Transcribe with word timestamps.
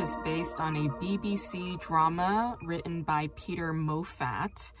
Is 0.00 0.16
based 0.24 0.60
on 0.60 0.74
a 0.74 0.88
BBC 0.88 1.80
drama 1.80 2.58
written 2.64 3.04
by 3.04 3.30
Peter 3.36 3.72
Moffat. 3.72 4.72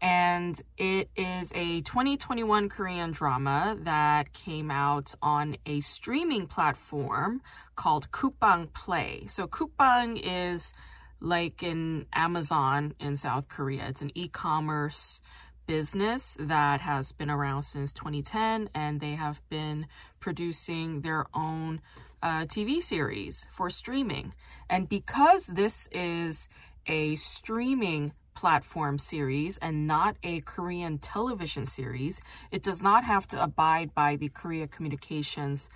And 0.00 0.60
it 0.78 1.10
is 1.16 1.50
a 1.56 1.80
2021 1.80 2.68
Korean 2.68 3.10
drama 3.10 3.76
that 3.82 4.32
came 4.32 4.70
out 4.70 5.12
on 5.20 5.56
a 5.66 5.80
streaming 5.80 6.46
platform 6.46 7.42
called 7.74 8.12
Coupang 8.12 8.72
Play. 8.72 9.26
So 9.28 9.48
Coupang 9.48 10.20
is 10.22 10.72
like 11.20 11.64
in 11.64 12.06
Amazon 12.12 12.94
in 13.00 13.16
South 13.16 13.48
Korea. 13.48 13.88
It's 13.88 14.02
an 14.02 14.12
e-commerce 14.14 15.20
business 15.66 16.36
that 16.40 16.80
has 16.80 17.12
been 17.12 17.30
around 17.30 17.62
since 17.62 17.92
2010 17.92 18.70
and 18.74 19.00
they 19.00 19.14
have 19.14 19.40
been 19.48 19.86
producing 20.20 21.00
their 21.00 21.26
own 21.34 21.80
uh, 22.22 22.44
TV 22.46 22.82
series 22.82 23.46
for 23.52 23.68
streaming. 23.70 24.34
And 24.68 24.88
because 24.88 25.46
this 25.48 25.88
is 25.92 26.48
a 26.86 27.14
streaming 27.16 28.12
platform 28.34 28.98
series 28.98 29.58
and 29.58 29.86
not 29.86 30.16
a 30.22 30.40
Korean 30.40 30.98
television 30.98 31.66
series, 31.66 32.20
it 32.50 32.62
does 32.62 32.82
not 32.82 33.04
have 33.04 33.26
to 33.28 33.42
abide 33.42 33.94
by 33.94 34.16
the 34.16 34.28
Korea 34.28 34.66
Communications 34.66 35.68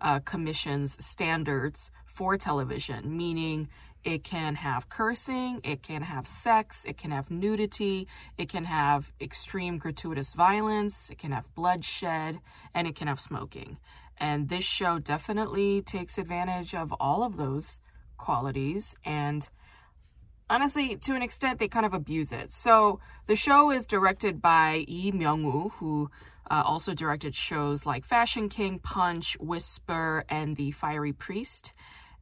uh, 0.00 0.20
Commission's 0.20 1.02
standards 1.04 1.90
for 2.04 2.36
television, 2.36 3.16
meaning 3.16 3.68
it 4.04 4.24
can 4.24 4.54
have 4.56 4.88
cursing, 4.88 5.60
it 5.64 5.82
can 5.82 6.02
have 6.02 6.26
sex, 6.26 6.84
it 6.84 6.96
can 6.96 7.10
have 7.10 7.30
nudity, 7.30 8.06
it 8.36 8.48
can 8.48 8.64
have 8.64 9.12
extreme 9.20 9.78
gratuitous 9.78 10.34
violence, 10.34 11.10
it 11.10 11.18
can 11.18 11.32
have 11.32 11.52
bloodshed, 11.54 12.40
and 12.74 12.86
it 12.86 12.94
can 12.94 13.08
have 13.08 13.20
smoking. 13.20 13.78
And 14.18 14.48
this 14.48 14.64
show 14.64 14.98
definitely 14.98 15.82
takes 15.82 16.18
advantage 16.18 16.74
of 16.74 16.92
all 17.00 17.22
of 17.22 17.36
those 17.36 17.78
qualities 18.16 18.96
and 19.04 19.48
honestly, 20.50 20.96
to 20.96 21.14
an 21.14 21.22
extent, 21.22 21.58
they 21.58 21.68
kind 21.68 21.86
of 21.86 21.94
abuse 21.94 22.32
it. 22.32 22.52
So 22.52 23.00
the 23.26 23.36
show 23.36 23.70
is 23.70 23.86
directed 23.86 24.40
by 24.40 24.84
Yi 24.88 25.12
Myung-woo, 25.12 25.70
who 25.76 26.10
uh, 26.50 26.62
also 26.64 26.94
directed 26.94 27.34
shows 27.34 27.84
like 27.84 28.04
Fashion 28.04 28.48
King, 28.48 28.78
Punch, 28.78 29.36
Whisper, 29.38 30.24
and 30.28 30.56
The 30.56 30.70
Fiery 30.70 31.12
Priest. 31.12 31.72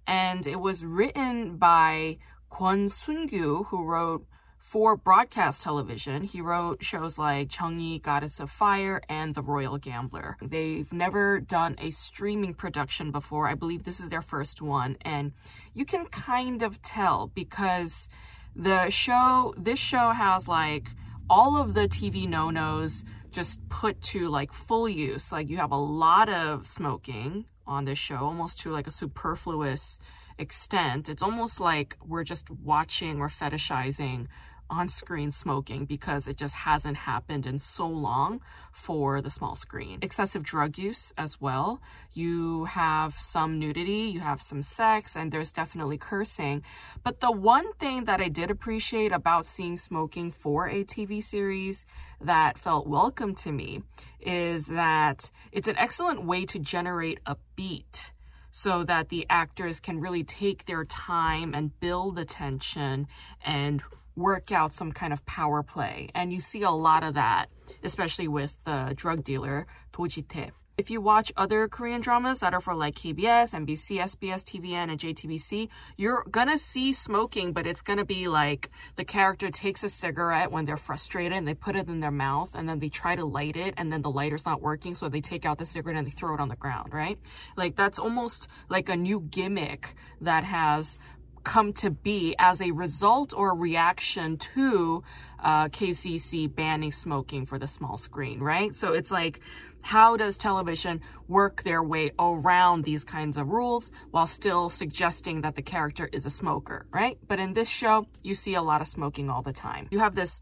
And 0.06 0.46
it 0.46 0.60
was 0.60 0.84
written 0.84 1.56
by 1.56 2.18
Kwon 2.50 2.90
Sun-gyu, 2.90 3.66
who 3.66 3.84
wrote 3.84 4.26
for 4.66 4.96
broadcast 4.96 5.62
television. 5.62 6.24
He 6.24 6.40
wrote 6.40 6.82
shows 6.82 7.18
like 7.18 7.48
Chungyi, 7.48 8.02
Goddess 8.02 8.40
of 8.40 8.50
Fire, 8.50 9.00
and 9.08 9.34
The 9.34 9.42
Royal 9.42 9.78
Gambler. 9.78 10.36
They've 10.42 10.92
never 10.92 11.38
done 11.38 11.76
a 11.78 11.90
streaming 11.90 12.52
production 12.52 13.12
before. 13.12 13.48
I 13.48 13.54
believe 13.54 13.84
this 13.84 14.00
is 14.00 14.08
their 14.08 14.22
first 14.22 14.60
one. 14.60 14.96
And 15.02 15.32
you 15.72 15.84
can 15.84 16.06
kind 16.06 16.62
of 16.62 16.82
tell 16.82 17.30
because 17.32 18.08
the 18.56 18.90
show, 18.90 19.54
this 19.56 19.78
show 19.78 20.10
has 20.10 20.48
like 20.48 20.88
all 21.30 21.56
of 21.56 21.74
the 21.74 21.88
TV 21.88 22.28
no-nos 22.28 23.04
just 23.30 23.68
put 23.68 24.00
to 24.00 24.28
like 24.28 24.52
full 24.52 24.88
use. 24.88 25.30
Like 25.30 25.48
you 25.48 25.58
have 25.58 25.72
a 25.72 25.76
lot 25.76 26.28
of 26.28 26.66
smoking 26.66 27.44
on 27.66 27.84
this 27.84 27.98
show, 27.98 28.18
almost 28.18 28.58
to 28.60 28.70
like 28.70 28.86
a 28.86 28.90
superfluous 28.90 29.98
extent. 30.38 31.08
It's 31.08 31.22
almost 31.22 31.60
like 31.60 31.96
we're 32.06 32.24
just 32.24 32.50
watching 32.50 33.20
or 33.20 33.28
fetishizing 33.28 34.26
on 34.70 34.88
screen 34.88 35.30
smoking 35.30 35.84
because 35.84 36.26
it 36.28 36.36
just 36.36 36.54
hasn't 36.54 36.96
happened 36.96 37.46
in 37.46 37.58
so 37.58 37.86
long 37.86 38.40
for 38.72 39.20
the 39.20 39.30
small 39.30 39.54
screen. 39.54 39.98
Excessive 40.02 40.42
drug 40.42 40.78
use 40.78 41.12
as 41.16 41.40
well. 41.40 41.80
You 42.12 42.64
have 42.66 43.14
some 43.18 43.58
nudity, 43.58 44.10
you 44.12 44.20
have 44.20 44.42
some 44.42 44.62
sex, 44.62 45.16
and 45.16 45.32
there's 45.32 45.52
definitely 45.52 45.98
cursing. 45.98 46.62
But 47.02 47.20
the 47.20 47.32
one 47.32 47.72
thing 47.74 48.04
that 48.04 48.20
I 48.20 48.28
did 48.28 48.50
appreciate 48.50 49.12
about 49.12 49.46
seeing 49.46 49.76
smoking 49.76 50.30
for 50.30 50.68
a 50.68 50.84
TV 50.84 51.22
series 51.22 51.84
that 52.20 52.58
felt 52.58 52.86
welcome 52.86 53.34
to 53.36 53.52
me 53.52 53.82
is 54.20 54.66
that 54.66 55.30
it's 55.52 55.68
an 55.68 55.76
excellent 55.78 56.24
way 56.24 56.44
to 56.46 56.58
generate 56.58 57.20
a 57.26 57.36
beat 57.54 58.12
so 58.56 58.82
that 58.84 59.10
the 59.10 59.26
actors 59.28 59.80
can 59.80 60.00
really 60.00 60.24
take 60.24 60.64
their 60.64 60.82
time 60.86 61.52
and 61.52 61.78
build 61.78 62.16
the 62.16 62.24
tension 62.24 63.06
and 63.44 63.82
work 64.16 64.50
out 64.50 64.72
some 64.72 64.92
kind 64.92 65.12
of 65.12 65.24
power 65.26 65.62
play. 65.62 66.08
And 66.14 66.32
you 66.32 66.40
see 66.40 66.62
a 66.62 66.70
lot 66.70 67.04
of 67.04 67.14
that, 67.14 67.46
especially 67.84 68.28
with 68.28 68.56
the 68.64 68.94
drug 68.96 69.22
dealer, 69.22 69.66
Do. 69.92 70.50
If 70.78 70.90
you 70.90 71.00
watch 71.00 71.32
other 71.38 71.68
Korean 71.68 72.02
dramas 72.02 72.40
that 72.40 72.52
are 72.52 72.60
for 72.60 72.74
like 72.74 72.96
KBS, 72.96 73.54
MBC, 73.54 73.98
SBS, 73.98 74.44
TVN, 74.44 74.90
and 74.90 75.00
JTBC, 75.00 75.70
you're 75.96 76.22
gonna 76.30 76.58
see 76.58 76.92
smoking, 76.92 77.54
but 77.54 77.66
it's 77.66 77.80
gonna 77.80 78.04
be 78.04 78.28
like 78.28 78.68
the 78.96 79.04
character 79.04 79.50
takes 79.50 79.82
a 79.82 79.88
cigarette 79.88 80.52
when 80.52 80.66
they're 80.66 80.76
frustrated 80.76 81.32
and 81.32 81.48
they 81.48 81.54
put 81.54 81.76
it 81.76 81.88
in 81.88 82.00
their 82.00 82.10
mouth 82.10 82.54
and 82.54 82.68
then 82.68 82.78
they 82.78 82.90
try 82.90 83.16
to 83.16 83.24
light 83.24 83.56
it 83.56 83.72
and 83.78 83.90
then 83.90 84.02
the 84.02 84.10
lighter's 84.10 84.44
not 84.44 84.60
working, 84.60 84.94
so 84.94 85.08
they 85.08 85.22
take 85.22 85.46
out 85.46 85.56
the 85.56 85.64
cigarette 85.64 85.96
and 85.96 86.06
they 86.06 86.10
throw 86.10 86.34
it 86.34 86.40
on 86.40 86.48
the 86.48 86.56
ground, 86.56 86.92
right? 86.92 87.18
Like 87.56 87.74
that's 87.74 87.98
almost 87.98 88.46
like 88.68 88.90
a 88.90 88.96
new 88.96 89.22
gimmick 89.22 89.94
that 90.20 90.44
has 90.44 90.98
come 91.46 91.72
to 91.72 91.90
be 91.90 92.34
as 92.40 92.60
a 92.60 92.72
result 92.72 93.32
or 93.32 93.56
reaction 93.56 94.36
to 94.36 95.04
uh, 95.38 95.68
KCC 95.68 96.52
banning 96.52 96.90
smoking 96.90 97.46
for 97.46 97.56
the 97.56 97.68
small 97.68 97.96
screen, 97.96 98.40
right? 98.40 98.74
So 98.74 98.92
it's 98.92 99.12
like, 99.12 99.38
how 99.80 100.16
does 100.16 100.36
television 100.36 101.00
work 101.28 101.62
their 101.62 101.84
way 101.84 102.10
around 102.18 102.82
these 102.82 103.04
kinds 103.04 103.36
of 103.36 103.48
rules 103.48 103.92
while 104.10 104.26
still 104.26 104.68
suggesting 104.68 105.42
that 105.42 105.54
the 105.54 105.62
character 105.62 106.10
is 106.12 106.26
a 106.26 106.30
smoker, 106.30 106.86
right? 106.90 107.16
But 107.28 107.38
in 107.38 107.54
this 107.54 107.68
show, 107.68 108.08
you 108.24 108.34
see 108.34 108.54
a 108.54 108.62
lot 108.62 108.80
of 108.80 108.88
smoking 108.88 109.30
all 109.30 109.42
the 109.42 109.52
time. 109.52 109.86
You 109.92 110.00
have 110.00 110.16
this 110.16 110.40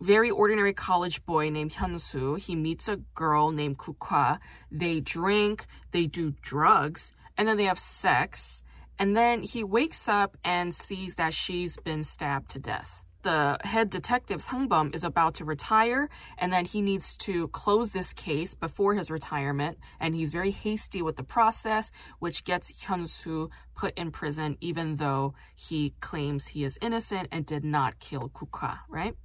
very 0.00 0.32
ordinary 0.32 0.72
college 0.72 1.24
boy 1.24 1.48
named 1.50 1.74
Hyunsu. 1.74 2.40
He 2.40 2.56
meets 2.56 2.88
a 2.88 2.96
girl 2.96 3.52
named 3.52 3.78
Kukwa. 3.78 4.40
They 4.72 4.98
drink, 4.98 5.66
they 5.92 6.06
do 6.06 6.34
drugs, 6.42 7.12
and 7.38 7.46
then 7.46 7.56
they 7.56 7.64
have 7.64 7.78
sex. 7.78 8.63
And 8.98 9.16
then 9.16 9.42
he 9.42 9.64
wakes 9.64 10.08
up 10.08 10.36
and 10.44 10.74
sees 10.74 11.16
that 11.16 11.34
she's 11.34 11.76
been 11.78 12.04
stabbed 12.04 12.50
to 12.50 12.58
death. 12.58 13.02
The 13.22 13.56
head 13.64 13.88
detective, 13.88 14.42
Sangbum, 14.42 14.94
is 14.94 15.02
about 15.02 15.36
to 15.36 15.46
retire, 15.46 16.10
and 16.36 16.52
then 16.52 16.66
he 16.66 16.82
needs 16.82 17.16
to 17.16 17.48
close 17.48 17.92
this 17.92 18.12
case 18.12 18.54
before 18.54 18.92
his 18.92 19.10
retirement. 19.10 19.78
And 19.98 20.14
he's 20.14 20.32
very 20.32 20.50
hasty 20.50 21.00
with 21.00 21.16
the 21.16 21.22
process, 21.22 21.90
which 22.18 22.44
gets 22.44 22.70
Hyunsu 22.70 23.48
put 23.74 23.96
in 23.96 24.10
prison, 24.10 24.58
even 24.60 24.96
though 24.96 25.32
he 25.54 25.94
claims 26.00 26.48
he 26.48 26.64
is 26.64 26.78
innocent 26.82 27.28
and 27.32 27.46
did 27.46 27.64
not 27.64 27.98
kill 27.98 28.28
Kukwa, 28.28 28.80
right? 28.90 29.16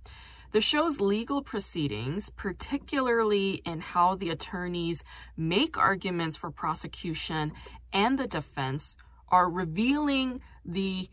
The 0.51 0.61
show's 0.61 1.01
legal 1.01 1.41
proceedings, 1.41 2.29
particularly 2.29 3.61
in 3.65 3.81
how 3.81 4.15
the 4.15 4.29
attorneys 4.29 5.03
make 5.35 5.77
arguments 5.77 6.37
for 6.37 6.49
prosecution 6.49 7.51
and 7.91 8.17
the 8.17 8.27
defense, 8.27 8.95
are 9.31 9.49
revealing 9.49 10.41
the 10.65 11.09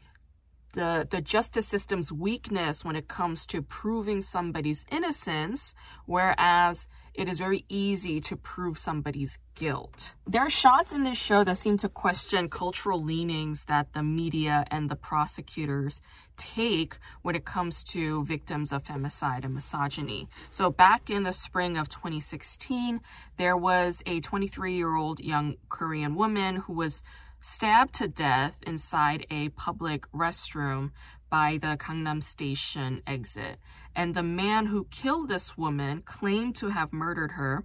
the, 0.76 1.08
the 1.10 1.22
justice 1.22 1.66
system's 1.66 2.12
weakness 2.12 2.84
when 2.84 2.96
it 2.96 3.08
comes 3.08 3.46
to 3.46 3.62
proving 3.62 4.20
somebody's 4.20 4.84
innocence, 4.92 5.74
whereas 6.04 6.86
it 7.14 7.30
is 7.30 7.38
very 7.38 7.64
easy 7.70 8.20
to 8.20 8.36
prove 8.36 8.78
somebody's 8.78 9.38
guilt. 9.54 10.12
There 10.26 10.42
are 10.42 10.50
shots 10.50 10.92
in 10.92 11.02
this 11.02 11.16
show 11.16 11.44
that 11.44 11.56
seem 11.56 11.78
to 11.78 11.88
question 11.88 12.50
cultural 12.50 13.02
leanings 13.02 13.64
that 13.64 13.94
the 13.94 14.02
media 14.02 14.66
and 14.70 14.90
the 14.90 14.96
prosecutors 14.96 16.02
take 16.36 16.98
when 17.22 17.34
it 17.34 17.46
comes 17.46 17.82
to 17.84 18.22
victims 18.26 18.70
of 18.70 18.84
femicide 18.84 19.46
and 19.46 19.54
misogyny. 19.54 20.28
So 20.50 20.70
back 20.70 21.08
in 21.08 21.22
the 21.22 21.32
spring 21.32 21.78
of 21.78 21.88
2016, 21.88 23.00
there 23.38 23.56
was 23.56 24.02
a 24.04 24.20
23 24.20 24.74
year 24.74 24.94
old 24.94 25.20
young 25.20 25.56
Korean 25.70 26.14
woman 26.14 26.56
who 26.56 26.74
was 26.74 27.02
stabbed 27.46 27.94
to 27.94 28.08
death 28.08 28.56
inside 28.66 29.24
a 29.30 29.48
public 29.50 30.10
restroom 30.10 30.90
by 31.30 31.58
the 31.62 31.76
Gangnam 31.76 32.20
Station 32.20 33.02
exit. 33.06 33.58
And 33.94 34.16
the 34.16 34.22
man 34.24 34.66
who 34.66 34.88
killed 34.90 35.28
this 35.28 35.56
woman 35.56 36.02
claimed 36.02 36.56
to 36.56 36.70
have 36.70 36.92
murdered 36.92 37.32
her, 37.32 37.62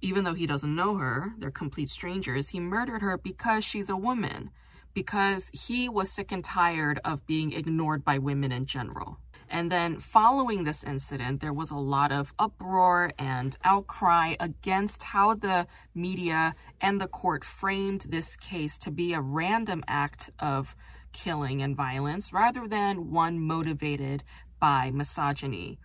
even 0.00 0.24
though 0.24 0.32
he 0.32 0.46
doesn't 0.46 0.74
know 0.74 0.96
her, 0.96 1.34
they're 1.38 1.50
complete 1.50 1.90
strangers. 1.90 2.48
He 2.48 2.60
murdered 2.60 3.02
her 3.02 3.18
because 3.18 3.62
she's 3.62 3.90
a 3.90 3.96
woman. 3.96 4.50
because 4.94 5.50
he 5.52 5.88
was 5.88 6.10
sick 6.10 6.32
and 6.32 6.44
tired 6.44 7.00
of 7.04 7.26
being 7.26 7.52
ignored 7.52 8.04
by 8.04 8.18
women 8.18 8.52
in 8.52 8.64
general. 8.64 9.18
And 9.54 9.70
then 9.70 9.98
following 9.98 10.64
this 10.64 10.82
incident, 10.82 11.40
there 11.40 11.52
was 11.52 11.70
a 11.70 11.76
lot 11.76 12.10
of 12.10 12.34
uproar 12.40 13.12
and 13.16 13.56
outcry 13.62 14.34
against 14.40 15.04
how 15.04 15.34
the 15.34 15.68
media 15.94 16.56
and 16.80 17.00
the 17.00 17.06
court 17.06 17.44
framed 17.44 18.06
this 18.08 18.34
case 18.34 18.76
to 18.78 18.90
be 18.90 19.12
a 19.12 19.20
random 19.20 19.84
act 19.86 20.28
of 20.40 20.74
killing 21.12 21.62
and 21.62 21.76
violence 21.76 22.32
rather 22.32 22.66
than 22.66 23.12
one 23.12 23.38
motivated 23.38 24.24
by 24.58 24.90
misogyny. 24.90 25.78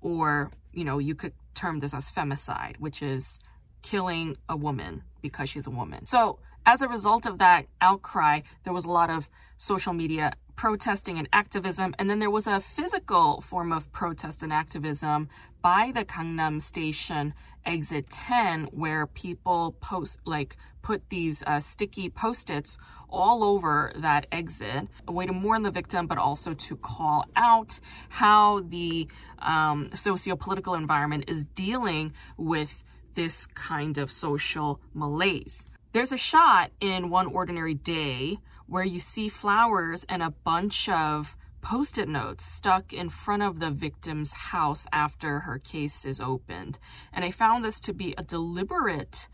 Or, 0.00 0.50
you 0.72 0.82
know, 0.82 0.98
you 0.98 1.14
could 1.14 1.34
term 1.54 1.78
this 1.78 1.94
as 1.94 2.10
femicide, 2.10 2.80
which 2.80 3.02
is 3.02 3.38
killing 3.82 4.36
a 4.48 4.56
woman 4.56 5.04
because 5.22 5.48
she's 5.48 5.68
a 5.68 5.70
woman. 5.70 6.06
So, 6.06 6.40
as 6.66 6.82
a 6.82 6.88
result 6.88 7.24
of 7.24 7.38
that 7.38 7.66
outcry, 7.80 8.40
there 8.64 8.72
was 8.72 8.84
a 8.84 8.90
lot 8.90 9.10
of 9.10 9.28
social 9.58 9.92
media 9.92 10.32
protesting 10.56 11.18
and 11.18 11.28
activism. 11.32 11.94
And 11.98 12.10
then 12.10 12.18
there 12.18 12.30
was 12.30 12.46
a 12.46 12.60
physical 12.60 13.40
form 13.40 13.72
of 13.72 13.92
protest 13.92 14.42
and 14.42 14.52
activism 14.52 15.28
by 15.62 15.92
the 15.94 16.04
Gangnam 16.04 16.60
Station 16.60 17.34
exit 17.64 18.08
10, 18.10 18.64
where 18.66 19.06
people 19.06 19.76
post, 19.80 20.20
like, 20.24 20.56
put 20.82 21.08
these 21.10 21.42
uh, 21.46 21.58
sticky 21.58 22.08
post 22.08 22.48
its 22.48 22.78
all 23.10 23.42
over 23.42 23.92
that 23.96 24.26
exit, 24.30 24.88
a 25.08 25.12
way 25.12 25.26
to 25.26 25.32
mourn 25.32 25.62
the 25.62 25.70
victim, 25.70 26.06
but 26.06 26.18
also 26.18 26.54
to 26.54 26.76
call 26.76 27.24
out 27.34 27.80
how 28.08 28.60
the 28.60 29.08
um, 29.40 29.90
socio 29.94 30.36
political 30.36 30.74
environment 30.74 31.24
is 31.28 31.44
dealing 31.44 32.12
with 32.36 32.82
this 33.14 33.46
kind 33.46 33.98
of 33.98 34.12
social 34.12 34.80
malaise. 34.94 35.64
There's 35.92 36.12
a 36.12 36.18
shot 36.18 36.70
in 36.80 37.10
One 37.10 37.26
Ordinary 37.26 37.74
Day 37.74 38.38
where 38.66 38.84
you 38.84 39.00
see 39.00 39.28
flowers 39.28 40.04
and 40.08 40.22
a 40.22 40.34
bunch 40.44 40.88
of 40.88 41.36
post 41.62 41.98
it 41.98 42.08
notes 42.08 42.44
stuck 42.44 42.92
in 42.92 43.08
front 43.08 43.42
of 43.42 43.58
the 43.58 43.70
victim's 43.70 44.32
house 44.34 44.86
after 44.92 45.40
her 45.40 45.58
case 45.58 46.04
is 46.04 46.20
opened. 46.20 46.78
And 47.12 47.24
I 47.24 47.30
found 47.30 47.64
this 47.64 47.80
to 47.80 47.92
be 47.92 48.14
a 48.16 48.22
deliberate 48.22 49.28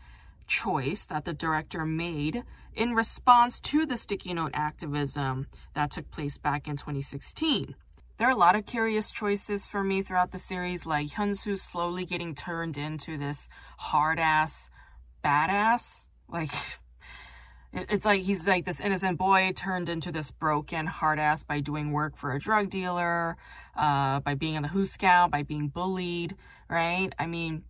choice 0.47 1.05
that 1.05 1.25
the 1.25 1.33
director 1.33 1.85
made 1.85 2.43
in 2.73 2.93
response 2.93 3.59
to 3.59 3.85
the 3.85 3.97
sticky 3.97 4.33
note 4.33 4.51
activism 4.53 5.47
that 5.73 5.91
took 5.91 6.09
place 6.11 6.37
back 6.37 6.67
in 6.67 6.75
2016. 6.75 7.75
There 8.17 8.27
are 8.27 8.31
a 8.31 8.35
lot 8.35 8.55
of 8.55 8.65
curious 8.65 9.11
choices 9.11 9.65
for 9.65 9.83
me 9.83 10.01
throughout 10.01 10.31
the 10.31 10.39
series, 10.39 10.85
like 10.85 11.09
Hyunsu 11.09 11.57
slowly 11.57 12.05
getting 12.05 12.35
turned 12.35 12.77
into 12.77 13.17
this 13.17 13.49
hard 13.77 14.19
ass 14.19 14.69
badass. 15.23 16.05
Like, 16.27 16.51
it's 17.73 18.05
like 18.05 18.21
he's 18.21 18.47
like 18.47 18.65
this 18.65 18.79
innocent 18.79 19.17
boy 19.17 19.51
turned 19.55 19.89
into 19.89 20.11
this 20.11 20.31
broken 20.31 20.85
hard 20.85 21.19
ass 21.19 21.43
by 21.43 21.59
doing 21.59 21.91
work 21.91 22.15
for 22.15 22.31
a 22.33 22.39
drug 22.39 22.69
dealer, 22.69 23.35
uh, 23.75 24.19
by 24.19 24.35
being 24.35 24.53
in 24.55 24.61
the 24.61 24.69
Who 24.69 24.85
Scout, 24.85 25.31
by 25.31 25.43
being 25.43 25.69
bullied, 25.69 26.35
right? 26.69 27.13
I 27.17 27.25
mean, 27.25 27.63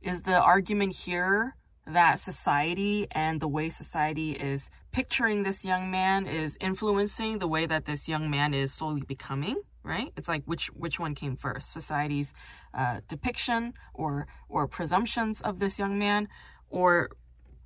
is 0.00 0.22
the 0.22 0.40
argument 0.40 0.94
here 0.94 1.56
that 1.86 2.18
society 2.18 3.08
and 3.10 3.40
the 3.40 3.48
way 3.48 3.68
society 3.68 4.32
is 4.32 4.70
picturing 4.92 5.42
this 5.42 5.64
young 5.64 5.90
man 5.90 6.26
is 6.26 6.56
influencing 6.60 7.38
the 7.38 7.48
way 7.48 7.66
that 7.66 7.84
this 7.84 8.08
young 8.08 8.30
man 8.30 8.54
is 8.54 8.72
slowly 8.72 9.02
becoming? 9.02 9.62
right 9.84 10.12
it's 10.16 10.28
like 10.28 10.42
which 10.44 10.66
which 10.74 10.98
one 11.00 11.14
came 11.14 11.36
first 11.36 11.72
society's 11.72 12.34
uh, 12.74 13.00
depiction 13.06 13.72
or 13.94 14.26
or 14.48 14.66
presumptions 14.66 15.40
of 15.40 15.60
this 15.60 15.78
young 15.78 15.98
man 15.98 16.28
or 16.68 17.08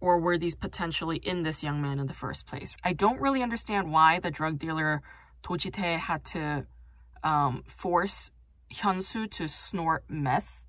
or 0.02 0.19
were 0.19 0.37
these 0.37 0.56
potentially 0.56 1.19
in 1.19 1.44
this 1.44 1.62
young 1.62 1.81
man 1.81 2.00
in 2.00 2.08
the 2.08 2.12
first 2.12 2.44
place? 2.44 2.76
I 2.82 2.93
don't 2.93 3.20
really 3.20 3.40
understand 3.40 3.93
why 3.93 4.19
the 4.19 4.32
drug 4.32 4.58
dealer 4.58 5.00
Do 5.49 5.56
Ji-tae 5.56 5.96
had 5.96 6.25
to 6.26 6.66
um, 7.22 7.62
force 7.69 8.32
Hyunsu 8.75 9.31
to 9.31 9.46
snort 9.46 10.02
meth, 10.08 10.64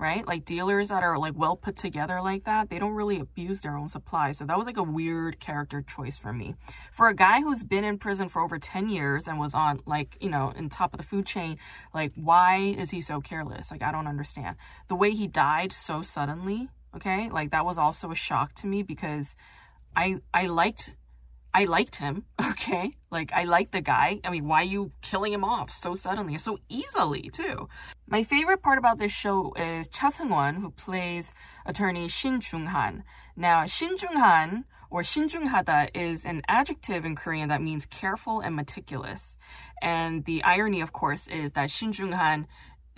right? 0.00 0.26
Like 0.26 0.44
dealers 0.44 0.88
that 0.88 1.04
are 1.04 1.16
like 1.16 1.34
well 1.36 1.54
put 1.54 1.76
together 1.76 2.20
like 2.20 2.42
that, 2.44 2.70
they 2.70 2.80
don't 2.80 2.94
really 2.94 3.20
abuse 3.20 3.60
their 3.60 3.76
own 3.76 3.88
supply. 3.88 4.32
So 4.32 4.46
that 4.46 4.58
was 4.58 4.66
like 4.66 4.78
a 4.78 4.82
weird 4.82 5.38
character 5.38 5.80
choice 5.80 6.18
for 6.18 6.32
me. 6.32 6.56
For 6.90 7.06
a 7.06 7.14
guy 7.14 7.40
who's 7.40 7.62
been 7.62 7.84
in 7.84 7.98
prison 7.98 8.28
for 8.28 8.42
over 8.42 8.58
10 8.58 8.88
years 8.88 9.28
and 9.28 9.38
was 9.38 9.54
on 9.54 9.80
like, 9.86 10.16
you 10.20 10.28
know, 10.28 10.52
in 10.56 10.68
top 10.68 10.92
of 10.92 10.98
the 10.98 11.06
food 11.06 11.24
chain, 11.24 11.56
like 11.94 12.10
why 12.16 12.56
is 12.56 12.90
he 12.90 13.00
so 13.00 13.20
careless? 13.20 13.70
Like 13.70 13.82
I 13.82 13.92
don't 13.92 14.08
understand. 14.08 14.56
The 14.88 14.96
way 14.96 15.12
he 15.12 15.28
died 15.28 15.72
so 15.72 16.02
suddenly, 16.02 16.68
okay 16.95 17.29
like 17.29 17.51
that 17.51 17.65
was 17.65 17.77
also 17.77 18.11
a 18.11 18.15
shock 18.15 18.53
to 18.53 18.67
me 18.67 18.83
because 18.83 19.35
i 19.95 20.15
i 20.33 20.45
liked 20.47 20.95
i 21.53 21.65
liked 21.65 21.97
him 21.97 22.25
okay 22.41 22.91
like 23.11 23.31
i 23.33 23.43
liked 23.43 23.71
the 23.71 23.81
guy 23.81 24.19
i 24.23 24.29
mean 24.29 24.47
why 24.47 24.61
are 24.61 24.65
you 24.75 24.91
killing 25.01 25.33
him 25.33 25.43
off 25.43 25.69
so 25.71 25.95
suddenly 25.95 26.37
so 26.37 26.57
easily 26.69 27.29
too 27.31 27.67
my 28.07 28.23
favorite 28.23 28.61
part 28.61 28.77
about 28.77 28.97
this 28.97 29.11
show 29.11 29.53
is 29.55 29.87
cha 29.87 30.09
seung-won 30.09 30.55
who 30.55 30.71
plays 30.71 31.33
attorney 31.65 32.07
shin 32.07 32.39
jung-han 32.41 33.03
now 33.35 33.65
shin 33.65 33.95
jung-han 33.97 34.65
or 34.89 35.01
신중하다 35.01 35.89
is 35.93 36.25
an 36.25 36.41
adjective 36.47 37.05
in 37.05 37.15
Korean 37.15 37.49
that 37.49 37.61
means 37.61 37.85
careful 37.85 38.39
and 38.39 38.55
meticulous. 38.55 39.37
And 39.81 40.25
the 40.25 40.43
irony, 40.43 40.81
of 40.81 40.93
course, 40.93 41.27
is 41.27 41.51
that 41.51 41.69
Shin 41.69 41.91
Jung-han 41.91 42.47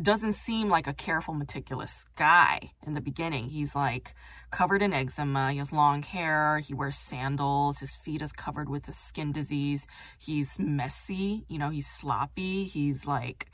doesn't 0.02 0.32
seem 0.32 0.68
like 0.68 0.86
a 0.86 0.94
careful, 0.94 1.34
meticulous 1.34 2.04
guy 2.16 2.72
in 2.86 2.94
the 2.94 3.00
beginning. 3.00 3.50
He's 3.50 3.76
like 3.76 4.14
covered 4.50 4.82
in 4.82 4.92
eczema. 4.92 5.52
He 5.52 5.58
has 5.58 5.72
long 5.72 6.02
hair. 6.02 6.58
He 6.58 6.74
wears 6.74 6.96
sandals. 6.96 7.78
His 7.78 7.94
feet 7.94 8.22
is 8.22 8.32
covered 8.32 8.68
with 8.68 8.88
a 8.88 8.92
skin 8.92 9.32
disease. 9.32 9.86
He's 10.18 10.58
messy. 10.58 11.44
You 11.48 11.58
know, 11.58 11.70
he's 11.70 11.86
sloppy. 11.86 12.64
He's 12.64 13.06
like, 13.06 13.50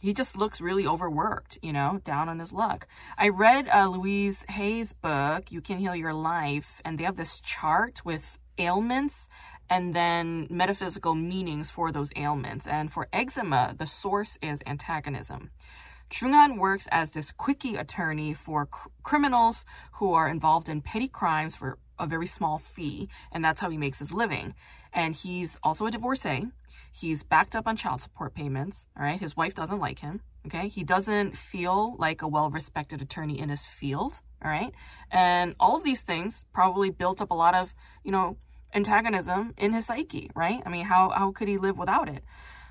he 0.00 0.14
just 0.14 0.36
looks 0.36 0.60
really 0.60 0.86
overworked, 0.86 1.58
you 1.62 1.72
know, 1.72 2.00
down 2.04 2.28
on 2.28 2.38
his 2.38 2.52
luck. 2.52 2.86
I 3.18 3.28
read 3.28 3.68
uh, 3.68 3.86
Louise 3.88 4.44
Hay's 4.48 4.92
book, 4.92 5.52
You 5.52 5.60
Can 5.60 5.78
Heal 5.78 5.94
Your 5.94 6.14
Life, 6.14 6.80
and 6.84 6.98
they 6.98 7.04
have 7.04 7.16
this 7.16 7.40
chart 7.40 8.00
with 8.04 8.38
ailments 8.58 9.28
and 9.70 9.94
then 9.94 10.48
metaphysical 10.50 11.14
meanings 11.14 11.70
for 11.70 11.92
those 11.92 12.10
ailments. 12.16 12.66
And 12.66 12.92
for 12.92 13.08
eczema, 13.12 13.74
the 13.78 13.86
source 13.86 14.36
is 14.42 14.60
antagonism. 14.66 15.50
Jung-han 16.12 16.56
works 16.56 16.88
as 16.90 17.12
this 17.12 17.30
quickie 17.30 17.76
attorney 17.76 18.34
for 18.34 18.66
cr- 18.66 18.88
criminals 19.04 19.64
who 19.92 20.12
are 20.12 20.28
involved 20.28 20.68
in 20.68 20.82
petty 20.82 21.06
crimes 21.06 21.54
for 21.54 21.78
a 22.00 22.06
very 22.06 22.26
small 22.26 22.58
fee, 22.58 23.08
and 23.30 23.44
that's 23.44 23.60
how 23.60 23.70
he 23.70 23.78
makes 23.78 24.00
his 24.00 24.12
living. 24.12 24.54
And 24.92 25.14
he's 25.14 25.56
also 25.62 25.86
a 25.86 25.90
divorcee. 25.92 26.48
He's 26.90 27.22
backed 27.22 27.54
up 27.54 27.68
on 27.68 27.76
child 27.76 28.00
support 28.00 28.34
payments, 28.34 28.86
all 28.96 29.04
right? 29.04 29.20
His 29.20 29.36
wife 29.36 29.54
doesn't 29.54 29.78
like 29.78 30.00
him, 30.00 30.20
okay? 30.46 30.66
He 30.66 30.82
doesn't 30.82 31.36
feel 31.36 31.94
like 31.96 32.22
a 32.22 32.28
well-respected 32.28 33.00
attorney 33.00 33.38
in 33.38 33.48
his 33.48 33.66
field, 33.66 34.18
all 34.44 34.50
right? 34.50 34.72
And 35.12 35.54
all 35.60 35.76
of 35.76 35.84
these 35.84 36.00
things 36.02 36.44
probably 36.52 36.90
built 36.90 37.20
up 37.20 37.30
a 37.30 37.34
lot 37.34 37.54
of, 37.54 37.72
you 38.02 38.10
know, 38.10 38.36
antagonism 38.72 39.54
in 39.56 39.72
his 39.72 39.86
psyche, 39.86 40.30
right? 40.34 40.62
I 40.64 40.68
mean, 40.68 40.84
how, 40.84 41.10
how 41.10 41.32
could 41.32 41.48
he 41.48 41.58
live 41.58 41.78
without 41.78 42.08
it? 42.08 42.24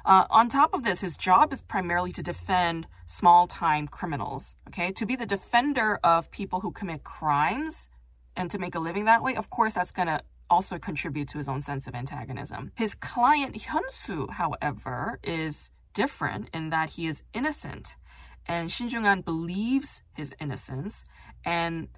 Uh, 0.06 0.25
on 0.29 0.50
top 0.50 0.74
of 0.74 0.84
this, 0.84 1.01
his 1.01 1.18
job 1.18 1.51
is 1.51 1.62
primarily 1.62 2.12
to 2.13 2.24
defend 2.24 2.88
small 3.06 3.48
time 3.48 3.88
criminals, 3.88 4.56
okay? 4.68 4.91
To 4.94 5.06
be 5.06 5.15
the 5.15 5.25
defender 5.25 6.00
of 6.03 6.32
people 6.32 6.62
who 6.62 6.72
commit 6.72 7.03
crimes 7.03 7.89
and 8.36 8.50
to 8.51 8.58
make 8.58 8.75
a 8.75 8.79
living 8.79 9.06
that 9.06 9.22
way, 9.22 9.36
of 9.36 9.50
course, 9.50 9.74
that's 9.74 9.91
going 9.91 10.08
to 10.08 10.22
also 10.50 10.79
contribute 10.79 11.27
to 11.29 11.38
his 11.38 11.48
own 11.48 11.62
sense 11.62 11.86
of 11.86 11.94
antagonism. 11.94 12.72
His 12.75 12.96
client, 12.96 13.56
Hyunsu, 13.56 14.32
however, 14.32 15.20
is 15.24 15.70
different 15.94 16.50
in 16.53 16.70
that 16.70 16.91
he 16.91 17.08
is 17.08 17.24
innocent. 17.34 17.96
And 18.48 18.72
Shin 18.72 18.89
Jung-han 18.89 19.22
believes 19.22 20.01
his 20.13 20.34
innocence 20.39 21.03
and 21.46 21.89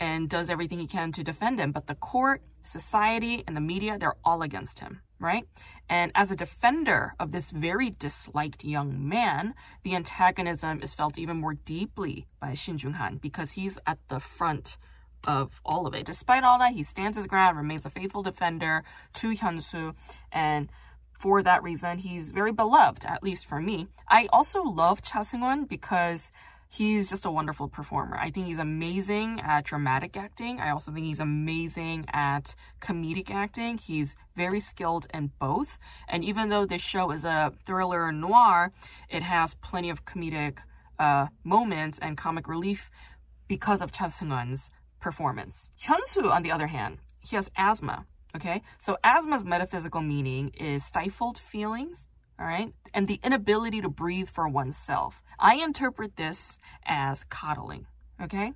and 0.00 0.28
does 0.28 0.50
everything 0.50 0.80
he 0.80 0.88
can 0.88 1.12
to 1.12 1.22
defend 1.22 1.60
him. 1.60 1.70
But 1.70 1.86
the 1.86 1.94
court 1.94 2.42
society 2.64 3.44
and 3.46 3.56
the 3.56 3.60
media, 3.60 3.98
they're 3.98 4.16
all 4.24 4.42
against 4.42 4.80
him, 4.80 5.00
right? 5.18 5.46
And 5.88 6.10
as 6.14 6.30
a 6.30 6.36
defender 6.36 7.14
of 7.20 7.30
this 7.30 7.50
very 7.50 7.90
disliked 7.90 8.64
young 8.64 9.06
man, 9.06 9.54
the 9.82 9.94
antagonism 9.94 10.82
is 10.82 10.94
felt 10.94 11.18
even 11.18 11.36
more 11.36 11.54
deeply 11.54 12.26
by 12.40 12.54
Shin 12.54 12.78
Jung-han 12.78 13.18
because 13.18 13.52
he's 13.52 13.78
at 13.86 13.98
the 14.08 14.20
front 14.20 14.76
of 15.26 15.60
all 15.64 15.86
of 15.86 15.94
it. 15.94 16.06
Despite 16.06 16.44
all 16.44 16.58
that, 16.58 16.72
he 16.72 16.82
stands 16.82 17.16
his 17.16 17.26
ground, 17.26 17.56
remains 17.56 17.84
a 17.86 17.90
faithful 17.90 18.22
defender 18.22 18.82
to 19.14 19.34
Hyunsu, 19.34 19.94
and 20.32 20.70
for 21.18 21.42
that 21.42 21.62
reason, 21.62 21.98
he's 21.98 22.32
very 22.32 22.52
beloved, 22.52 23.04
at 23.04 23.22
least 23.22 23.46
for 23.46 23.60
me. 23.60 23.86
I 24.08 24.26
also 24.32 24.62
love 24.62 25.00
Cha 25.00 25.20
Seung-won 25.20 25.64
because 25.64 26.32
he's 26.76 27.10
just 27.10 27.24
a 27.24 27.30
wonderful 27.30 27.68
performer. 27.68 28.16
I 28.16 28.30
think 28.30 28.46
he's 28.46 28.58
amazing 28.58 29.40
at 29.40 29.64
dramatic 29.64 30.16
acting. 30.16 30.60
I 30.60 30.70
also 30.70 30.90
think 30.90 31.06
he's 31.06 31.20
amazing 31.20 32.06
at 32.12 32.54
comedic 32.80 33.30
acting. 33.30 33.78
He's 33.78 34.16
very 34.34 34.60
skilled 34.60 35.06
in 35.14 35.30
both. 35.38 35.78
And 36.08 36.24
even 36.24 36.48
though 36.48 36.66
this 36.66 36.82
show 36.82 37.10
is 37.10 37.24
a 37.24 37.52
thriller 37.64 38.10
noir, 38.10 38.72
it 39.08 39.22
has 39.22 39.54
plenty 39.54 39.90
of 39.90 40.04
comedic 40.04 40.58
uh, 40.98 41.28
moments 41.44 41.98
and 42.00 42.16
comic 42.16 42.48
relief 42.48 42.90
because 43.46 43.80
of 43.80 43.92
Cha 43.92 44.06
Seung-won's 44.06 44.70
performance. 45.00 45.70
Hyunsu, 45.80 46.30
on 46.30 46.42
the 46.42 46.50
other 46.50 46.66
hand, 46.66 46.98
he 47.20 47.36
has 47.36 47.50
asthma. 47.56 48.06
Okay, 48.36 48.62
so 48.80 48.96
asthma's 49.04 49.44
metaphysical 49.44 50.00
meaning 50.00 50.48
is 50.58 50.84
stifled 50.84 51.38
feelings, 51.38 52.08
all 52.36 52.46
right, 52.46 52.72
and 52.92 53.06
the 53.06 53.20
inability 53.22 53.80
to 53.80 53.88
breathe 53.88 54.28
for 54.28 54.48
oneself. 54.48 55.22
I 55.38 55.56
interpret 55.56 56.16
this 56.16 56.58
as 56.84 57.24
coddling, 57.24 57.86
okay? 58.22 58.52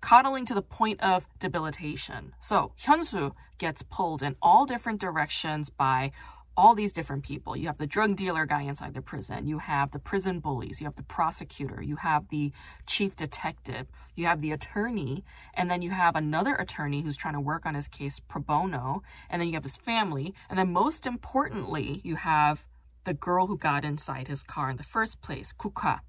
Coddling 0.00 0.46
to 0.46 0.54
the 0.54 0.62
point 0.62 1.00
of 1.00 1.26
debilitation. 1.38 2.34
So 2.40 2.72
Hyunsu 2.78 3.34
gets 3.58 3.82
pulled 3.82 4.22
in 4.22 4.36
all 4.40 4.66
different 4.66 5.00
directions 5.00 5.70
by 5.70 6.12
all 6.58 6.74
these 6.74 6.92
different 6.92 7.22
people. 7.22 7.56
You 7.56 7.68
have 7.68 7.78
the 7.78 7.86
drug 7.86 8.16
dealer 8.16 8.44
guy 8.44 8.62
inside 8.62 8.92
the 8.94 9.00
prison. 9.00 9.46
You 9.46 9.58
have 9.58 9.92
the 9.92 10.00
prison 10.00 10.40
bullies. 10.40 10.80
You 10.80 10.86
have 10.86 10.96
the 10.96 11.04
prosecutor. 11.04 11.80
You 11.80 11.94
have 11.96 12.28
the 12.30 12.50
chief 12.84 13.14
detective. 13.14 13.86
You 14.16 14.26
have 14.26 14.40
the 14.40 14.50
attorney. 14.50 15.22
And 15.54 15.70
then 15.70 15.82
you 15.82 15.90
have 15.90 16.16
another 16.16 16.56
attorney 16.56 17.02
who's 17.02 17.16
trying 17.16 17.34
to 17.34 17.40
work 17.40 17.64
on 17.64 17.76
his 17.76 17.86
case 17.86 18.18
pro 18.18 18.42
bono. 18.42 19.04
And 19.30 19.40
then 19.40 19.46
you 19.46 19.54
have 19.54 19.62
his 19.62 19.76
family. 19.76 20.34
And 20.50 20.58
then 20.58 20.72
most 20.72 21.06
importantly, 21.06 22.00
you 22.02 22.16
have 22.16 22.66
the 23.04 23.14
girl 23.14 23.46
who 23.46 23.56
got 23.56 23.84
inside 23.84 24.28
his 24.28 24.42
car 24.42 24.70
in 24.70 24.76
the 24.76 24.82
first 24.82 25.20
place, 25.20 25.52
Kuka. 25.52 26.02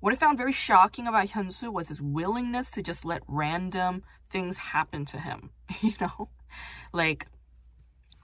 What 0.00 0.12
I 0.12 0.16
found 0.16 0.38
very 0.38 0.52
shocking 0.52 1.06
about 1.08 1.28
Hyunsu 1.28 1.72
was 1.72 1.88
his 1.88 2.00
willingness 2.00 2.70
to 2.72 2.82
just 2.82 3.04
let 3.04 3.22
random 3.26 4.04
things 4.30 4.58
happen 4.58 5.04
to 5.06 5.18
him. 5.18 5.50
you 5.80 5.94
know? 6.00 6.28
Like 6.92 7.26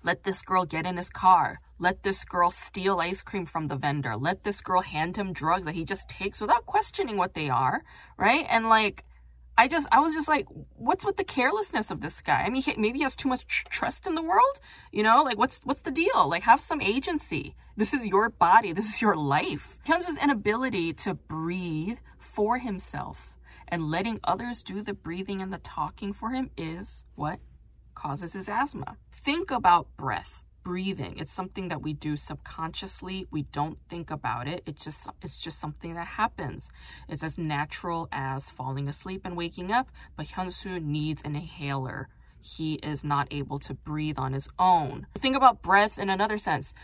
let 0.04 0.24
this 0.24 0.42
girl 0.42 0.66
get 0.66 0.86
in 0.86 0.98
his 0.98 1.08
car. 1.08 1.60
Let 1.78 2.02
this 2.02 2.24
girl 2.24 2.50
steal 2.50 3.00
ice 3.00 3.22
cream 3.22 3.46
from 3.46 3.68
the 3.68 3.74
vendor. 3.74 4.16
Let 4.16 4.44
this 4.44 4.60
girl 4.60 4.82
hand 4.82 5.16
him 5.16 5.32
drugs 5.32 5.64
that 5.64 5.74
he 5.74 5.84
just 5.84 6.10
takes 6.10 6.42
without 6.42 6.66
questioning 6.66 7.16
what 7.16 7.32
they 7.32 7.48
are, 7.48 7.82
right? 8.18 8.44
And 8.50 8.68
like, 8.68 9.04
I 9.56 9.68
just, 9.68 9.86
I 9.92 10.00
was 10.00 10.14
just 10.14 10.28
like, 10.28 10.46
what's 10.76 11.04
with 11.04 11.16
the 11.16 11.24
carelessness 11.24 11.90
of 11.90 12.00
this 12.00 12.20
guy? 12.20 12.42
I 12.42 12.50
mean, 12.50 12.62
he, 12.62 12.74
maybe 12.76 12.98
he 12.98 13.04
has 13.04 13.16
too 13.16 13.28
much 13.28 13.46
tr- 13.46 13.66
trust 13.68 14.06
in 14.06 14.14
the 14.14 14.22
world, 14.22 14.60
you 14.92 15.02
know? 15.02 15.22
Like, 15.22 15.38
what's, 15.38 15.60
what's 15.64 15.82
the 15.82 15.90
deal? 15.90 16.28
Like, 16.28 16.42
have 16.42 16.60
some 16.60 16.80
agency. 16.80 17.54
This 17.76 17.94
is 17.94 18.06
your 18.06 18.30
body. 18.30 18.72
This 18.72 18.88
is 18.92 19.02
your 19.02 19.16
life. 19.16 19.78
Hyunsu's 19.86 20.18
inability 20.22 20.92
to 20.94 21.14
breathe 21.14 21.98
for 22.18 22.58
himself 22.58 23.34
and 23.68 23.90
letting 23.90 24.20
others 24.24 24.62
do 24.62 24.82
the 24.82 24.94
breathing 24.94 25.40
and 25.40 25.52
the 25.52 25.58
talking 25.58 26.12
for 26.12 26.30
him 26.30 26.50
is 26.56 27.04
what 27.14 27.40
causes 27.94 28.34
his 28.34 28.48
asthma. 28.48 28.96
Think 29.10 29.50
about 29.50 29.88
breath, 29.96 30.43
breathing. 30.64 31.16
It's 31.18 31.32
something 31.32 31.68
that 31.68 31.82
we 31.82 31.92
do 31.92 32.16
subconsciously. 32.16 33.26
We 33.30 33.42
don't 33.42 33.78
think 33.88 34.10
about 34.10 34.48
it. 34.48 34.62
It's 34.66 34.82
just 34.82 35.08
it's 35.22 35.40
just 35.40 35.60
something 35.60 35.94
that 35.94 36.06
happens. 36.06 36.68
It's 37.08 37.22
as 37.22 37.38
natural 37.38 38.08
as 38.10 38.50
falling 38.50 38.88
asleep 38.88 39.22
and 39.24 39.36
waking 39.36 39.70
up, 39.70 39.88
but 40.16 40.26
Hyunsu 40.26 40.82
needs 40.82 41.22
an 41.22 41.36
inhaler. 41.36 42.08
He 42.40 42.74
is 42.74 43.04
not 43.04 43.28
able 43.30 43.58
to 43.60 43.74
breathe 43.74 44.18
on 44.18 44.32
his 44.32 44.48
own. 44.58 45.06
Think 45.14 45.36
about 45.36 45.62
breath 45.62 45.98
in 45.98 46.10
another 46.10 46.38
sense 46.38 46.74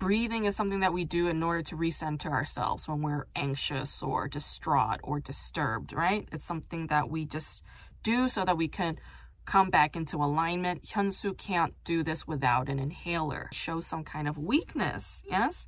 breathing 0.00 0.46
is 0.46 0.56
something 0.56 0.80
that 0.80 0.94
we 0.94 1.04
do 1.04 1.28
in 1.28 1.42
order 1.42 1.62
to 1.62 1.76
recenter 1.76 2.30
ourselves 2.30 2.88
when 2.88 3.02
we're 3.02 3.26
anxious 3.36 4.02
or 4.02 4.26
distraught 4.26 4.98
or 5.02 5.20
disturbed, 5.20 5.92
right? 5.92 6.26
It's 6.32 6.42
something 6.42 6.86
that 6.86 7.10
we 7.10 7.26
just 7.26 7.62
do 8.02 8.28
so 8.30 8.44
that 8.46 8.56
we 8.56 8.66
can 8.66 8.98
come 9.44 9.70
back 9.70 9.96
into 9.96 10.16
alignment. 10.16 10.84
Hyunsu 10.84 11.36
can't 11.36 11.74
do 11.84 12.02
this 12.02 12.26
without 12.26 12.68
an 12.68 12.78
inhaler. 12.78 13.48
Shows 13.52 13.86
some 13.86 14.04
kind 14.04 14.28
of 14.28 14.38
weakness, 14.38 15.22
yes? 15.28 15.66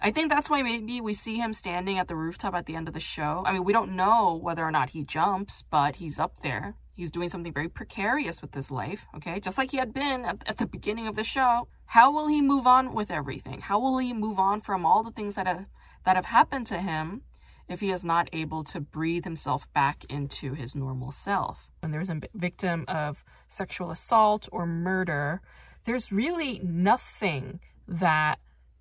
I 0.00 0.12
think 0.12 0.30
that's 0.30 0.48
why 0.48 0.62
maybe 0.62 1.00
we 1.00 1.12
see 1.12 1.36
him 1.36 1.52
standing 1.52 1.98
at 1.98 2.06
the 2.06 2.14
rooftop 2.14 2.54
at 2.54 2.66
the 2.66 2.76
end 2.76 2.86
of 2.86 2.94
the 2.94 3.00
show. 3.00 3.42
I 3.44 3.52
mean, 3.52 3.64
we 3.64 3.72
don't 3.72 3.96
know 3.96 4.38
whether 4.40 4.64
or 4.64 4.70
not 4.70 4.90
he 4.90 5.02
jumps, 5.02 5.64
but 5.70 5.96
he's 5.96 6.20
up 6.20 6.40
there. 6.42 6.74
He's 6.94 7.10
doing 7.10 7.28
something 7.28 7.52
very 7.52 7.68
precarious 7.68 8.40
with 8.40 8.54
his 8.54 8.70
life, 8.70 9.06
okay? 9.16 9.40
Just 9.40 9.58
like 9.58 9.72
he 9.72 9.76
had 9.76 9.92
been 9.92 10.24
at, 10.24 10.42
at 10.46 10.58
the 10.58 10.66
beginning 10.66 11.08
of 11.08 11.16
the 11.16 11.24
show. 11.24 11.68
How 11.86 12.12
will 12.12 12.28
he 12.28 12.40
move 12.40 12.66
on 12.66 12.94
with 12.94 13.10
everything? 13.10 13.60
How 13.62 13.80
will 13.80 13.98
he 13.98 14.12
move 14.12 14.38
on 14.38 14.60
from 14.60 14.84
all 14.86 15.02
the 15.02 15.10
things 15.10 15.34
that 15.34 15.46
have, 15.46 15.66
that 16.04 16.16
have 16.16 16.26
happened 16.26 16.66
to 16.68 16.80
him 16.80 17.22
if 17.68 17.80
he 17.80 17.90
is 17.90 18.04
not 18.04 18.28
able 18.32 18.62
to 18.64 18.80
breathe 18.80 19.24
himself 19.24 19.72
back 19.72 20.04
into 20.08 20.54
his 20.54 20.74
normal 20.74 21.10
self? 21.10 21.67
When 21.80 21.92
there's 21.92 22.10
a 22.10 22.20
victim 22.34 22.84
of 22.88 23.24
sexual 23.48 23.90
assault 23.90 24.48
or 24.52 24.66
murder, 24.66 25.40
there's 25.84 26.12
really 26.12 26.60
nothing 26.62 27.60
that 27.86 28.38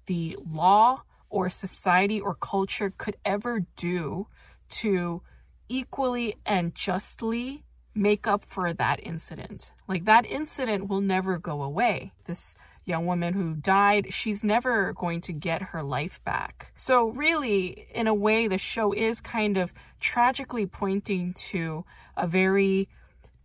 the 0.08 0.38
law 0.46 1.04
or 1.30 1.50
society 1.50 2.20
or 2.20 2.36
culture 2.36 2.94
could 2.98 3.18
ever 3.26 3.66
do 3.76 4.28
to 4.70 5.22
equally 5.70 6.36
and 6.46 6.74
justly 6.76 7.64
make 7.94 8.28
up 8.28 8.44
for 8.44 8.74
that 8.74 9.00
incident. 9.04 9.72
Like 9.88 10.06
that 10.06 10.26
incident 10.26 10.88
will 10.88 11.02
never 11.02 11.38
go 11.38 11.64
away. 11.64 12.14
This 12.26 12.56
young 12.88 13.06
woman 13.06 13.34
who 13.34 13.56
died, 13.56 14.14
she's 14.14 14.44
never 14.44 14.94
going 14.94 15.22
to 15.22 15.34
get 15.34 15.62
her 15.62 15.84
life 15.84 16.24
back. 16.24 16.72
So, 16.78 17.10
really, 17.10 17.88
in 17.94 18.08
a 18.08 18.14
way, 18.14 18.48
the 18.48 18.58
show 18.58 18.94
is 18.94 19.20
kind 19.20 19.58
of 19.58 19.74
tragically 20.00 20.66
pointing 20.66 21.34
to 21.52 21.86
a 22.16 22.28
very 22.28 22.88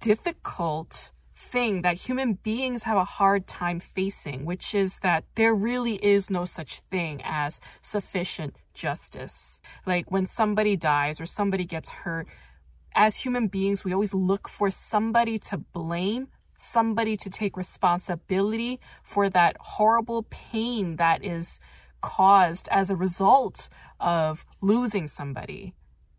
difficult 0.00 1.10
thing 1.34 1.82
that 1.82 1.96
human 1.96 2.34
beings 2.34 2.84
have 2.84 2.96
a 2.96 3.04
hard 3.04 3.46
time 3.46 3.80
facing, 3.80 4.44
which 4.44 4.74
is 4.74 4.98
that 5.00 5.24
there 5.34 5.54
really 5.54 5.96
is 5.96 6.30
no 6.30 6.44
such 6.44 6.78
thing 6.90 7.20
as 7.24 7.60
sufficient 7.82 8.54
justice. 8.74 9.60
Like 9.86 10.10
when 10.10 10.26
somebody 10.26 10.76
dies 10.76 11.20
or 11.20 11.26
somebody 11.26 11.64
gets 11.64 11.90
hurt, 11.90 12.28
as 12.94 13.16
human 13.16 13.48
beings, 13.48 13.84
we 13.84 13.92
always 13.92 14.14
look 14.14 14.48
for 14.48 14.70
somebody 14.70 15.38
to 15.38 15.58
blame 15.58 16.28
somebody 16.62 17.16
to 17.16 17.28
take 17.28 17.56
responsibility 17.56 18.80
for 19.02 19.28
that 19.28 19.56
horrible 19.58 20.22
pain 20.30 20.96
that 20.96 21.24
is 21.24 21.58
caused 22.00 22.68
as 22.70 22.90
a 22.90 22.96
result 22.96 23.68
of 24.00 24.44
losing 24.60 25.06
somebody. 25.06 25.74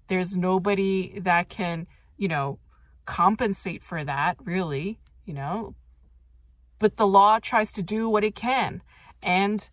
There's 0.08 0.36
nobody 0.36 1.20
that 1.20 1.50
can, 1.50 1.88
you 2.18 2.28
know, 2.28 2.60
compensate 3.06 3.82
for 3.82 4.04
that, 4.04 4.38
really, 4.44 5.00
you 5.26 5.34
know. 5.34 5.76
But 6.80 6.98
the 6.98 7.08
law 7.08 7.40
tries 7.40 7.72
to 7.74 7.84
do 7.84 8.10
what 8.10 8.24
it 8.24 8.36
can. 8.36 8.82
And 9.22 9.70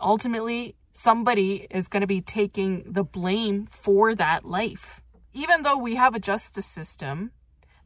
ultimately, 0.00 0.74
somebody 0.92 1.68
is 1.70 1.86
going 1.86 2.00
to 2.00 2.06
be 2.06 2.20
taking 2.20 2.84
the 2.86 3.04
blame 3.04 3.66
for 3.66 4.14
that 4.16 4.44
life. 4.44 5.00
Even 5.32 5.62
though 5.62 5.76
we 5.76 5.94
have 5.94 6.14
a 6.14 6.20
justice 6.20 6.66
system, 6.66 7.30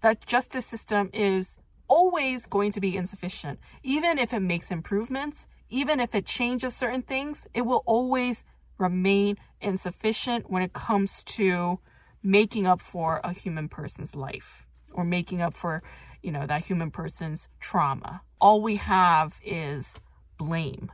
that 0.01 0.27
justice 0.27 0.65
system 0.65 1.11
is 1.13 1.59
always 1.93 2.47
going 2.47 2.73
to 2.73 2.81
be 2.81 2.97
insufficient. 2.97 3.61
Even 3.83 4.19
if 4.19 4.33
it 4.33 4.41
makes 4.41 4.71
improvements, 4.71 5.47
even 5.69 6.01
if 6.01 6.15
it 6.15 6.25
changes 6.25 6.75
certain 6.75 7.03
things, 7.03 7.47
it 7.53 7.63
will 7.63 7.83
always 7.85 8.45
remain 8.79 9.37
insufficient 9.61 10.51
when 10.51 10.63
it 10.63 10.73
comes 10.73 11.23
to 11.23 11.79
making 12.23 12.67
up 12.67 12.81
for 12.81 13.21
a 13.23 13.35
human 13.35 13.69
person's 13.69 14.17
life 14.17 14.67
or 14.95 15.05
making 15.05 15.43
up 15.43 15.55
for, 15.55 15.83
you 16.23 16.33
know, 16.33 16.47
that 16.47 16.65
human 16.65 16.91
person's 16.91 17.49
trauma. 17.61 18.23
All 18.41 18.63
we 18.63 18.77
have 18.77 19.39
is 19.45 20.01
blame. 20.39 20.91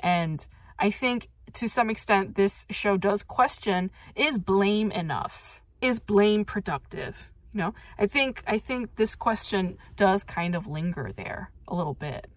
And 0.00 0.46
I 0.78 0.90
think 0.90 1.28
to 1.54 1.66
some 1.66 1.88
extent 1.88 2.34
this 2.34 2.66
show 2.68 2.98
does 2.98 3.22
question 3.22 3.90
is 4.14 4.38
blame 4.38 4.90
enough? 4.90 5.62
Is 5.80 5.98
blame 5.98 6.44
productive? 6.44 7.32
You 7.52 7.58
know, 7.58 7.74
I 7.98 8.06
think 8.06 8.42
I 8.46 8.58
think 8.58 8.96
this 8.96 9.14
question 9.14 9.76
does 9.96 10.22
kind 10.22 10.54
of 10.54 10.66
linger 10.66 11.12
there 11.16 11.50
a 11.66 11.74
little 11.74 11.94
bit. 11.94 12.28